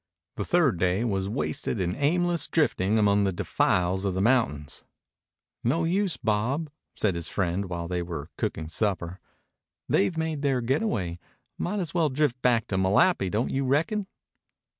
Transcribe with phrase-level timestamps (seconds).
[0.35, 4.83] The third day was wasted in aimless drifting among the defiles of the mountains.
[5.63, 9.19] "No use, Bob," said his friend while they were cooking supper.
[9.87, 11.19] "They've made their getaway.
[11.59, 14.07] Might as well drift back to Malapi, don't you reckon?"